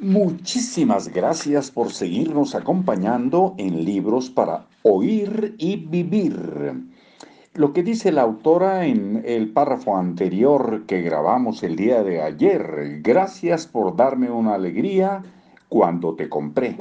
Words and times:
Muchísimas 0.00 1.08
gracias 1.08 1.72
por 1.72 1.90
seguirnos 1.90 2.54
acompañando 2.54 3.56
en 3.58 3.84
Libros 3.84 4.30
para 4.30 4.68
Oír 4.84 5.56
y 5.58 5.74
Vivir. 5.74 6.84
Lo 7.54 7.72
que 7.72 7.82
dice 7.82 8.12
la 8.12 8.22
autora 8.22 8.86
en 8.86 9.24
el 9.26 9.50
párrafo 9.50 9.96
anterior 9.96 10.84
que 10.86 11.02
grabamos 11.02 11.64
el 11.64 11.74
día 11.74 12.04
de 12.04 12.22
ayer, 12.22 13.00
gracias 13.02 13.66
por 13.66 13.96
darme 13.96 14.30
una 14.30 14.54
alegría 14.54 15.24
cuando 15.68 16.14
te 16.14 16.28
compré. 16.28 16.76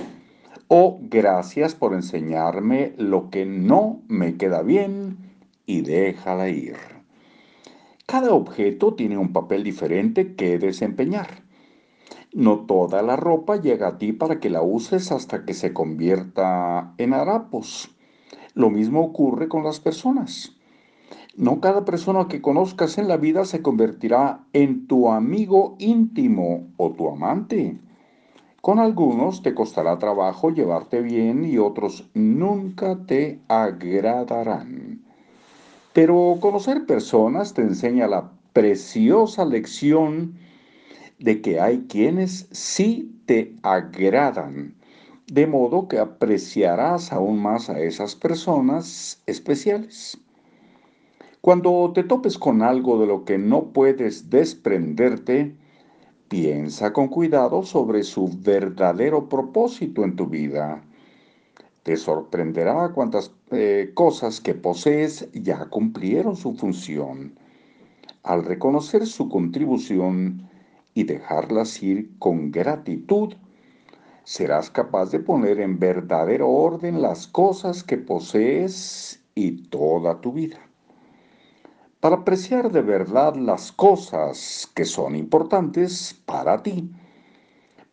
O 0.67 0.99
gracias 1.01 1.73
por 1.73 1.95
enseñarme 1.95 2.93
lo 2.97 3.31
que 3.31 3.47
no 3.47 4.03
me 4.07 4.37
queda 4.37 4.61
bien 4.61 5.17
y 5.65 5.81
déjala 5.81 6.49
ir. 6.49 6.75
Cada 8.05 8.31
objeto 8.35 8.93
tiene 8.93 9.17
un 9.17 9.33
papel 9.33 9.63
diferente 9.63 10.35
que 10.35 10.59
desempeñar. 10.59 11.46
No 12.33 12.59
toda 12.59 13.01
la 13.01 13.15
ropa 13.15 13.55
llega 13.55 13.87
a 13.87 13.97
ti 13.97 14.13
para 14.13 14.39
que 14.39 14.49
la 14.49 14.61
uses 14.61 15.11
hasta 15.11 15.45
que 15.45 15.53
se 15.53 15.73
convierta 15.73 16.93
en 16.97 17.13
harapos. 17.13 17.89
Lo 18.53 18.69
mismo 18.69 19.01
ocurre 19.01 19.47
con 19.47 19.63
las 19.63 19.79
personas. 19.79 20.53
No 21.35 21.61
cada 21.61 21.85
persona 21.85 22.27
que 22.27 22.41
conozcas 22.41 22.97
en 22.97 23.07
la 23.07 23.17
vida 23.17 23.45
se 23.45 23.61
convertirá 23.61 24.41
en 24.53 24.87
tu 24.87 25.09
amigo 25.09 25.75
íntimo 25.79 26.67
o 26.77 26.91
tu 26.91 27.09
amante. 27.09 27.77
Con 28.61 28.79
algunos 28.79 29.43
te 29.43 29.53
costará 29.53 29.97
trabajo 29.97 30.49
llevarte 30.49 31.01
bien 31.01 31.45
y 31.45 31.57
otros 31.57 32.09
nunca 32.13 32.97
te 33.05 33.39
agradarán. 33.47 35.01
Pero 35.93 36.37
conocer 36.41 36.85
personas 36.85 37.53
te 37.53 37.61
enseña 37.61 38.07
la 38.07 38.31
preciosa 38.51 39.45
lección 39.45 40.33
de 41.19 41.41
que 41.41 41.59
hay 41.59 41.85
quienes 41.89 42.47
sí 42.51 43.21
te 43.25 43.55
agradan, 43.63 44.75
de 45.27 45.47
modo 45.47 45.87
que 45.87 45.99
apreciarás 45.99 47.11
aún 47.11 47.41
más 47.41 47.69
a 47.69 47.79
esas 47.79 48.15
personas 48.15 49.21
especiales. 49.25 50.17
Cuando 51.41 51.91
te 51.93 52.03
topes 52.03 52.37
con 52.37 52.61
algo 52.61 52.99
de 52.99 53.07
lo 53.07 53.25
que 53.25 53.37
no 53.37 53.71
puedes 53.71 54.29
desprenderte, 54.29 55.55
piensa 56.27 56.93
con 56.93 57.07
cuidado 57.07 57.63
sobre 57.63 58.03
su 58.03 58.29
verdadero 58.41 59.29
propósito 59.29 60.03
en 60.03 60.15
tu 60.15 60.27
vida. 60.27 60.83
Te 61.83 61.95
sorprenderá 61.95 62.89
cuántas 62.93 63.31
eh, 63.51 63.91
cosas 63.93 64.41
que 64.41 64.55
posees 64.55 65.29
ya 65.33 65.65
cumplieron 65.65 66.35
su 66.35 66.53
función. 66.53 67.39
Al 68.23 68.43
reconocer 68.43 69.05
su 69.07 69.29
contribución, 69.29 70.46
y 70.97 71.03
dejarlas 71.03 71.83
ir 71.83 72.17
con 72.17 72.49
gratitud, 72.49 73.35
serás 74.23 74.71
capaz 74.71 75.11
de 75.11 75.19
poner 75.19 75.59
en 75.59 75.77
verdadero 75.77 76.49
orden 76.49 77.03
las 77.03 77.27
cosas 77.27 77.83
que 77.83 77.99
posees 77.99 79.23
y 79.35 79.69
toda 79.69 80.21
tu 80.21 80.33
vida. 80.33 80.57
Para 81.99 82.15
apreciar 82.15 82.71
de 82.71 82.81
verdad 82.81 83.35
las 83.35 83.71
cosas 83.71 84.67
que 84.73 84.85
son 84.85 85.15
importantes 85.15 86.19
para 86.25 86.63
ti, 86.63 86.89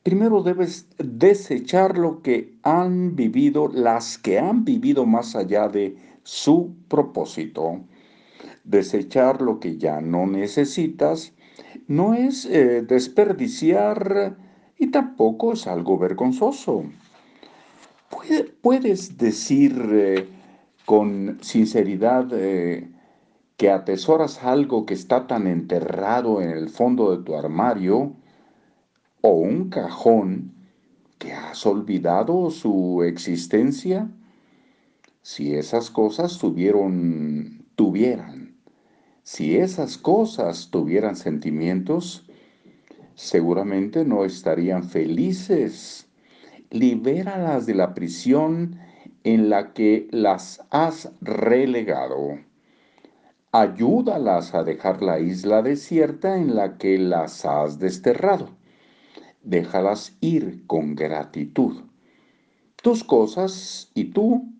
primero 0.02 0.42
debes 0.42 0.88
desechar 0.97 1.98
lo 1.98 2.22
que 2.22 2.56
han 2.62 3.16
vivido, 3.16 3.69
las 3.69 4.16
que 4.16 4.38
han 4.38 4.64
vivido 4.64 5.05
más 5.05 5.36
allá 5.36 5.69
de 5.69 5.94
su 6.22 6.75
propósito. 6.88 7.80
Desechar 8.64 9.42
lo 9.42 9.60
que 9.60 9.77
ya 9.77 10.00
no 10.00 10.27
necesitas 10.27 11.34
no 11.87 12.15
es 12.15 12.47
eh, 12.47 12.83
desperdiciar 12.83 14.37
y 14.79 14.89
tampoco 14.89 15.53
es 15.53 15.67
algo 15.67 15.99
vergonzoso. 15.99 16.85
puedes 18.63 19.19
decir 19.19 19.73
eh, 19.93 20.29
con 20.84 21.39
sinceridad 21.43 22.28
eh, 22.33 22.91
que 23.56 23.71
atesoras 23.71 24.43
algo 24.43 24.87
que 24.87 24.94
está 24.94 25.27
tan 25.27 25.47
enterrado 25.47 26.41
en 26.41 26.50
el 26.50 26.69
fondo 26.69 27.17
de 27.17 27.23
tu 27.23 27.37
armario 27.37 28.15
o 29.21 29.31
un 29.31 29.69
cajón 29.69 30.53
que 31.19 31.33
has 31.33 31.65
olvidado 31.67 32.50
su 32.50 33.03
existencia. 33.03 34.11
Si 35.23 35.55
esas 35.55 35.91
cosas 35.91 36.39
tuvieron, 36.39 37.65
tuvieran 37.77 38.34
si 39.25 39.57
esas 39.57 39.97
cosas 39.97 40.69
tuvieran 40.71 41.17
sentimientos, 41.17 42.27
seguramente 43.15 44.05
no 44.05 44.27
estarían 44.27 44.85
felices. 44.85 46.07
Libéralas 46.71 47.65
de 47.65 47.75
la 47.75 47.95
prisión 47.95 48.79
en 49.25 49.49
la 49.49 49.73
que 49.73 50.09
las 50.11 50.62
has 50.69 51.11
relegado. 51.23 52.39
Ayúdalas 53.51 54.55
a 54.55 54.62
dejar 54.62 55.01
la 55.01 55.19
isla 55.19 55.62
desierta 55.62 56.37
en 56.37 56.55
la 56.55 56.77
que 56.77 56.99
las 56.99 57.47
has 57.47 57.79
desterrado. 57.79 58.51
Déjalas 59.43 60.19
ir 60.21 60.67
con 60.67 60.97
gratitud. 60.97 61.85
Tus 62.77 63.03
cosas 63.03 63.91
y 63.95 64.05
tú 64.05 64.53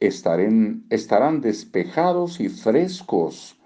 estarán 0.00 1.42
despejados 1.42 2.40
y 2.40 2.48
frescos 2.48 3.58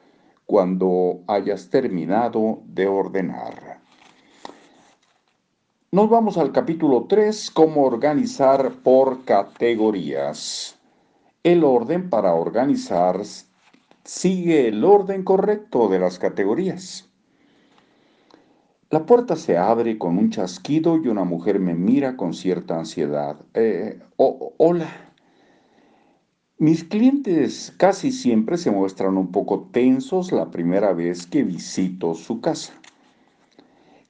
cuando 0.47 1.21
hayas 1.27 1.69
terminado 1.69 2.61
de 2.67 2.87
ordenar. 2.87 3.81
Nos 5.91 6.09
vamos 6.09 6.39
al 6.39 6.53
capítulo 6.53 7.07
3, 7.09 7.51
cómo 7.51 7.85
organizar 7.85 8.71
por 8.83 9.25
categorías. 9.25 10.79
El 11.43 11.65
orden 11.65 12.11
para 12.11 12.35
organizar 12.35 13.21
sigue 14.05 14.69
el 14.69 14.85
orden 14.85 15.25
correcto 15.25 15.89
de 15.89 15.99
las 15.99 16.19
categorías. 16.19 17.09
La 18.91 19.05
puerta 19.05 19.35
se 19.35 19.59
abre 19.59 19.99
con 19.99 20.17
un 20.17 20.31
chasquido 20.31 20.97
y 20.97 21.09
una 21.09 21.25
mujer 21.25 21.59
me 21.59 21.75
mira 21.75 22.17
con 22.17 22.35
cierta 22.35 22.79
ansiedad. 22.79 23.37
Eh, 23.55 24.01
hola, 24.17 25.06
mis 26.59 26.85
clientes 26.85 27.75
casi 27.77 28.11
siempre 28.11 28.57
se 28.57 28.71
muestran 28.71 29.19
un 29.19 29.31
poco 29.31 29.69
tensos 29.73 30.33
la 30.33 30.51
primera 30.51 30.95
vez 30.95 31.27
que 31.27 31.43
visito 31.43 32.15
su 32.15 32.41
casa. 32.41 32.73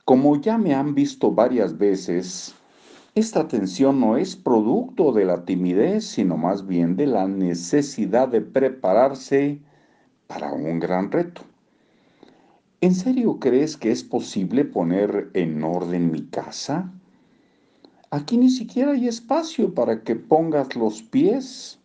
Como 0.04 0.40
ya 0.40 0.56
me 0.56 0.72
han 0.72 0.94
visto 0.94 1.32
varias 1.32 1.76
veces, 1.76 2.54
esta 3.16 3.48
tensión 3.48 3.98
no 3.98 4.16
es 4.16 4.36
producto 4.36 5.10
de 5.10 5.24
la 5.24 5.44
timidez, 5.44 6.04
sino 6.04 6.36
más 6.36 6.66
bien 6.68 6.94
de 6.94 7.06
la 7.06 7.26
necesidad 7.26 8.28
de 8.28 8.42
prepararse 8.42 9.58
para 10.28 10.52
un 10.52 10.78
gran 10.78 11.10
reto. 11.10 11.42
¿En 12.80 12.94
serio 12.94 13.40
crees 13.40 13.76
que 13.76 13.90
es 13.90 14.04
posible 14.04 14.64
poner 14.64 15.30
en 15.34 15.64
orden 15.64 16.12
mi 16.12 16.22
casa? 16.26 16.92
Aquí 18.10 18.36
ni 18.36 18.50
siquiera 18.50 18.92
hay 18.92 19.08
espacio 19.08 19.74
para 19.74 20.04
que 20.04 20.14
pongas 20.14 20.76
los 20.76 21.02
pies. 21.02 21.80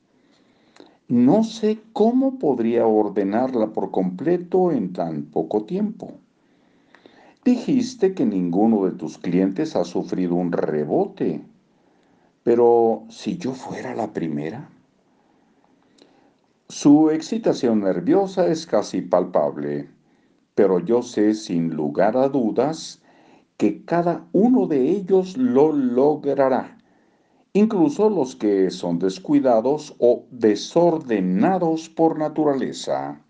No 1.12 1.44
sé 1.44 1.82
cómo 1.92 2.40
podría 2.40 2.88
ordenarla 2.88 3.74
por 3.74 3.92
completo 3.92 4.72
en 4.72 4.94
tan 4.94 5.24
poco 5.24 5.66
tiempo. 5.66 6.14
Dijiste 7.44 8.14
que 8.14 8.26
ninguno 8.26 8.86
de 8.86 8.92
tus 8.92 9.18
clientes 9.18 9.76
ha 9.76 9.84
sufrido 9.84 10.36
un 10.36 10.54
rebote, 10.54 11.42
pero 12.44 13.04
si 13.10 13.38
yo 13.38 13.52
fuera 13.52 13.94
la 13.94 14.14
primera. 14.14 14.70
Su 16.70 17.10
excitación 17.10 17.82
nerviosa 17.82 18.48
es 18.48 18.66
casi 18.66 19.02
palpable, 19.02 19.90
pero 20.56 20.80
yo 20.80 21.02
sé 21.02 21.34
sin 21.34 21.76
lugar 21.76 22.16
a 22.16 22.30
dudas 22.30 23.02
que 23.58 23.84
cada 23.84 24.30
uno 24.32 24.66
de 24.66 24.90
ellos 24.90 25.36
lo 25.36 25.74
logrará 25.74 26.78
incluso 27.54 28.10
los 28.10 28.36
que 28.36 28.70
son 28.70 29.00
descuidados 29.00 29.96
o 30.00 30.26
desordenados 30.32 31.90
por 31.90 32.18
naturaleza. 32.18 33.22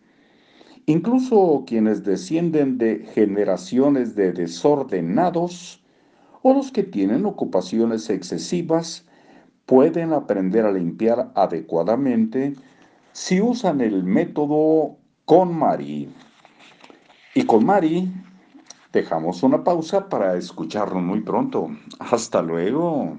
Incluso 0.86 1.64
quienes 1.66 2.04
descienden 2.04 2.78
de 2.78 3.06
generaciones 3.14 4.16
de 4.16 4.34
desordenados 4.34 5.84
o 6.42 6.54
los 6.54 6.72
que 6.72 6.84
tienen 6.84 7.26
ocupaciones 7.26 8.10
excesivas 8.10 9.06
pueden 9.66 10.12
aprender 10.12 10.66
a 10.66 10.72
limpiar 10.72 11.32
adecuadamente 11.36 12.56
si 13.14 13.42
usan 13.42 13.82
el 13.82 14.04
método 14.04 14.98
con 15.26 15.56
Mari. 15.56 16.10
Y 17.36 17.44
con 17.44 17.66
Mari 17.66 18.12
dejamos 18.92 19.44
una 19.44 19.64
pausa 19.64 20.10
para 20.10 20.36
escucharlo 20.36 21.00
muy 21.00 21.22
pronto. 21.22 21.70
Hasta 22.00 22.42
luego. 22.42 23.18